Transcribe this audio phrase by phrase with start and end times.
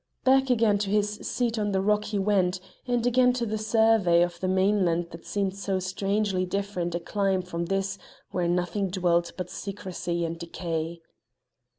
[0.23, 4.23] Back again to his seat on the rock he went, and again to the survey
[4.23, 7.99] of the mainland that seemed so strangely different a clime from this
[8.31, 11.01] where nothing dwelt but secrecy and decay.